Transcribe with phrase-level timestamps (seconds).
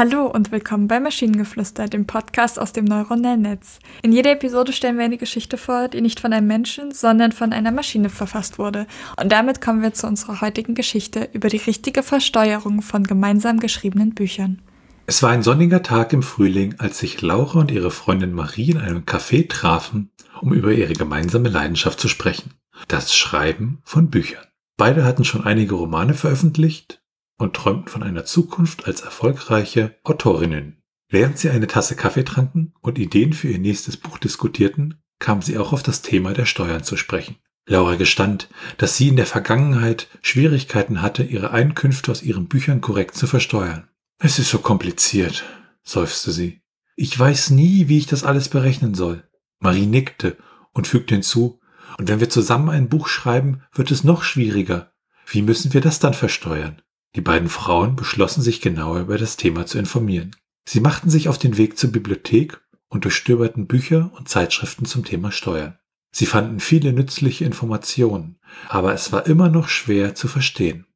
[0.00, 3.80] Hallo und willkommen bei Maschinengeflüster, dem Podcast aus dem neuronellen Netz.
[4.00, 7.52] In jeder Episode stellen wir eine Geschichte vor, die nicht von einem Menschen, sondern von
[7.52, 8.86] einer Maschine verfasst wurde.
[9.20, 14.14] Und damit kommen wir zu unserer heutigen Geschichte über die richtige Versteuerung von gemeinsam geschriebenen
[14.14, 14.62] Büchern.
[15.04, 18.78] Es war ein sonniger Tag im Frühling, als sich Laura und ihre Freundin Marie in
[18.78, 22.54] einem Café trafen, um über ihre gemeinsame Leidenschaft zu sprechen.
[22.88, 24.46] Das Schreiben von Büchern.
[24.78, 26.99] Beide hatten schon einige Romane veröffentlicht
[27.40, 30.82] und träumten von einer Zukunft als erfolgreiche Autorinnen.
[31.08, 35.56] Während sie eine Tasse Kaffee tranken und Ideen für ihr nächstes Buch diskutierten, kamen sie
[35.56, 37.36] auch auf das Thema der Steuern zu sprechen.
[37.66, 43.16] Laura gestand, dass sie in der Vergangenheit Schwierigkeiten hatte, ihre Einkünfte aus ihren Büchern korrekt
[43.16, 43.88] zu versteuern.
[44.18, 45.44] Es ist so kompliziert,
[45.82, 46.60] seufzte sie.
[46.94, 49.24] Ich weiß nie, wie ich das alles berechnen soll.
[49.60, 50.36] Marie nickte
[50.72, 51.58] und fügte hinzu,
[51.98, 54.92] und wenn wir zusammen ein Buch schreiben, wird es noch schwieriger.
[55.26, 56.82] Wie müssen wir das dann versteuern?
[57.16, 60.36] Die beiden Frauen beschlossen sich genauer über das Thema zu informieren.
[60.68, 65.32] Sie machten sich auf den Weg zur Bibliothek und durchstöberten Bücher und Zeitschriften zum Thema
[65.32, 65.78] Steuern.
[66.12, 70.86] Sie fanden viele nützliche Informationen, aber es war immer noch schwer zu verstehen.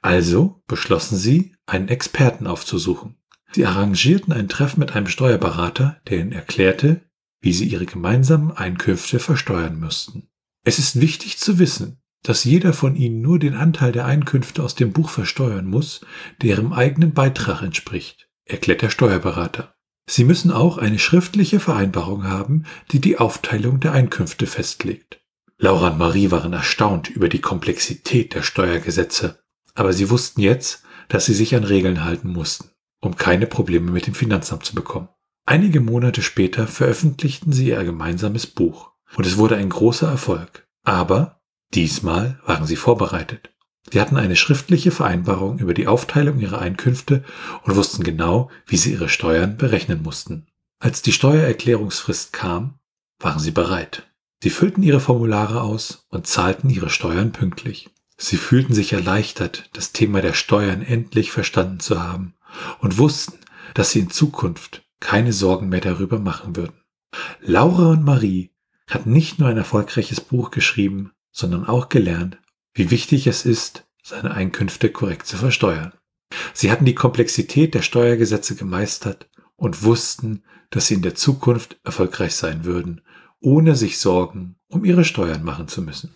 [0.00, 3.16] Also beschlossen sie, einen Experten aufzusuchen.
[3.52, 7.02] Sie arrangierten ein Treffen mit einem Steuerberater, der ihnen erklärte,
[7.40, 10.28] wie sie ihre gemeinsamen Einkünfte versteuern müssten.
[10.64, 14.74] Es ist wichtig zu wissen, dass jeder von ihnen nur den Anteil der Einkünfte aus
[14.74, 16.00] dem Buch versteuern muss,
[16.42, 19.76] der ihrem eigenen Beitrag entspricht, erklärt der Steuerberater.
[20.10, 25.20] Sie müssen auch eine schriftliche Vereinbarung haben, die die Aufteilung der Einkünfte festlegt.
[25.58, 29.38] Laura und Marie waren erstaunt über die Komplexität der Steuergesetze,
[29.74, 34.08] aber sie wussten jetzt, dass sie sich an Regeln halten mussten, um keine Probleme mit
[34.08, 35.08] dem Finanzamt zu bekommen.
[35.46, 40.66] Einige Monate später veröffentlichten sie ihr gemeinsames Buch und es wurde ein großer Erfolg.
[40.82, 41.40] Aber
[41.74, 43.50] Diesmal waren sie vorbereitet.
[43.90, 47.24] Sie hatten eine schriftliche Vereinbarung über die Aufteilung ihrer Einkünfte
[47.62, 50.46] und wussten genau, wie sie ihre Steuern berechnen mussten.
[50.78, 52.78] Als die Steuererklärungsfrist kam,
[53.18, 54.10] waren sie bereit.
[54.42, 57.88] Sie füllten ihre Formulare aus und zahlten ihre Steuern pünktlich.
[58.18, 62.34] Sie fühlten sich erleichtert, das Thema der Steuern endlich verstanden zu haben
[62.80, 63.38] und wussten,
[63.74, 66.80] dass sie in Zukunft keine Sorgen mehr darüber machen würden.
[67.40, 68.50] Laura und Marie
[68.88, 72.38] hatten nicht nur ein erfolgreiches Buch geschrieben, sondern auch gelernt,
[72.72, 75.92] wie wichtig es ist, seine Einkünfte korrekt zu versteuern.
[76.54, 82.34] Sie hatten die Komplexität der Steuergesetze gemeistert und wussten, dass sie in der Zukunft erfolgreich
[82.34, 83.02] sein würden,
[83.40, 86.14] ohne sich Sorgen um ihre Steuern machen zu müssen.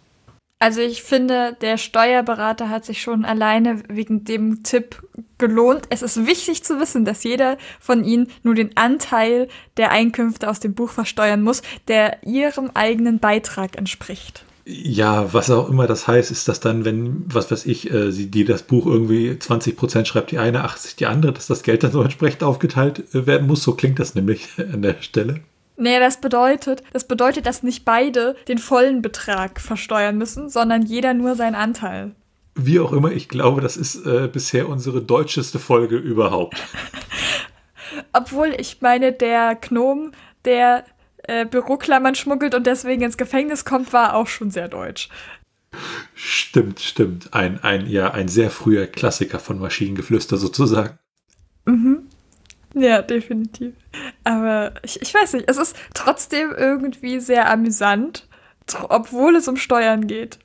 [0.58, 5.02] Also ich finde, der Steuerberater hat sich schon alleine wegen dem Tipp
[5.38, 5.86] gelohnt.
[5.90, 10.60] Es ist wichtig zu wissen, dass jeder von Ihnen nur den Anteil der Einkünfte aus
[10.60, 14.44] dem Buch versteuern muss, der Ihrem eigenen Beitrag entspricht.
[14.72, 18.30] Ja, was auch immer das heißt, ist das dann, wenn, was weiß ich, äh, sie,
[18.30, 21.82] die das Buch irgendwie 20 Prozent schreibt, die eine, 80 die andere, dass das Geld
[21.82, 23.64] dann so entsprechend aufgeteilt äh, werden muss.
[23.64, 25.40] So klingt das nämlich an der Stelle.
[25.76, 31.14] Nee, das bedeutet, das bedeutet, dass nicht beide den vollen Betrag versteuern müssen, sondern jeder
[31.14, 32.12] nur seinen Anteil.
[32.54, 36.62] Wie auch immer, ich glaube, das ist äh, bisher unsere deutscheste Folge überhaupt.
[38.12, 40.12] Obwohl, ich meine, der Gnom,
[40.44, 40.84] der
[41.24, 45.08] äh, Büroklammern schmuggelt und deswegen ins Gefängnis kommt, war auch schon sehr deutsch.
[46.14, 47.32] Stimmt, stimmt.
[47.32, 50.98] Ein, ein, ja, ein sehr früher Klassiker von Maschinengeflüster sozusagen.
[51.64, 52.08] Mhm.
[52.74, 53.74] Ja, definitiv.
[54.24, 58.28] Aber ich, ich weiß nicht, es ist trotzdem irgendwie sehr amüsant,
[58.88, 60.38] obwohl es um Steuern geht.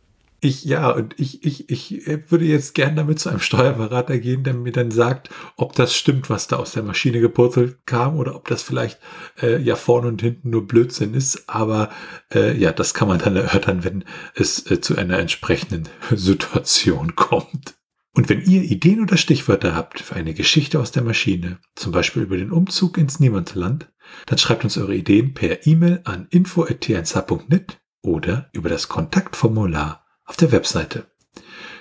[0.46, 4.54] Ich, ja, und ich, ich, ich würde jetzt gern damit zu einem Steuerberater gehen, der
[4.54, 8.48] mir dann sagt, ob das stimmt, was da aus der Maschine gepurzelt kam oder ob
[8.48, 9.00] das vielleicht
[9.42, 11.50] äh, ja vorne und hinten nur Blödsinn ist.
[11.50, 11.90] Aber
[12.32, 17.74] äh, ja, das kann man dann erörtern, wenn es äh, zu einer entsprechenden Situation kommt.
[18.14, 22.22] Und wenn ihr Ideen oder Stichwörter habt für eine Geschichte aus der Maschine, zum Beispiel
[22.22, 23.92] über den Umzug ins Niemandsland,
[24.28, 30.52] dann schreibt uns eure Ideen per E-Mail an info.tnsh.net oder über das Kontaktformular auf der
[30.52, 31.08] Webseite.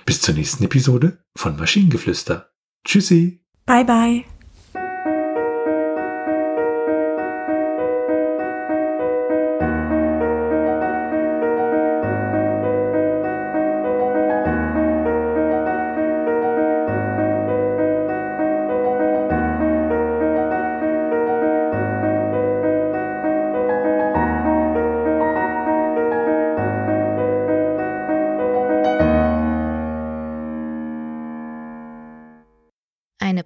[0.07, 2.51] Bis zur nächsten Episode von Maschinengeflüster.
[2.85, 3.43] Tschüssi.
[3.67, 4.25] Bye bye.